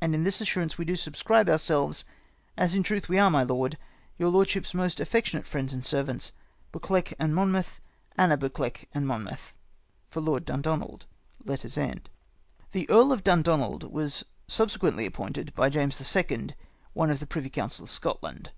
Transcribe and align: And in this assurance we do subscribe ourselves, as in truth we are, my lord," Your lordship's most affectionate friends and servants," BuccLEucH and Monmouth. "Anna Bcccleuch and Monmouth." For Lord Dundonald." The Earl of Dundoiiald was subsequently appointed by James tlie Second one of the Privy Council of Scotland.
And 0.00 0.14
in 0.14 0.22
this 0.22 0.40
assurance 0.40 0.78
we 0.78 0.84
do 0.84 0.94
subscribe 0.94 1.48
ourselves, 1.48 2.04
as 2.56 2.76
in 2.76 2.84
truth 2.84 3.08
we 3.08 3.18
are, 3.18 3.28
my 3.28 3.42
lord," 3.42 3.76
Your 4.16 4.30
lordship's 4.30 4.72
most 4.72 5.00
affectionate 5.00 5.48
friends 5.48 5.74
and 5.74 5.84
servants," 5.84 6.30
BuccLEucH 6.72 7.14
and 7.18 7.34
Monmouth. 7.34 7.80
"Anna 8.16 8.38
Bcccleuch 8.38 8.84
and 8.94 9.04
Monmouth." 9.04 9.56
For 10.12 10.20
Lord 10.20 10.44
Dundonald." 10.44 11.06
The 11.44 12.88
Earl 12.88 13.10
of 13.12 13.24
Dundoiiald 13.24 13.90
was 13.90 14.22
subsequently 14.46 15.06
appointed 15.06 15.52
by 15.56 15.70
James 15.70 15.96
tlie 15.98 16.04
Second 16.04 16.54
one 16.92 17.10
of 17.10 17.18
the 17.18 17.26
Privy 17.26 17.50
Council 17.50 17.82
of 17.82 17.90
Scotland. 17.90 18.52